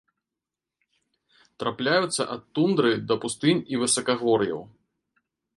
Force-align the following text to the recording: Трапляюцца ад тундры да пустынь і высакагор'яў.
Трапляюцца 1.63 2.27
ад 2.37 2.41
тундры 2.55 2.91
да 3.13 3.21
пустынь 3.27 3.65
і 3.75 3.83
высакагор'яў. 3.85 4.61